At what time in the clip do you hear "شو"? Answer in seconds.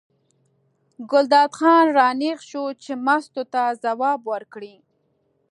2.49-2.63